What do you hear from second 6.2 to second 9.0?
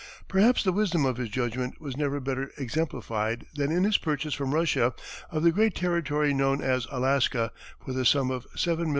known as Alaska, for the sum of $7,200,000.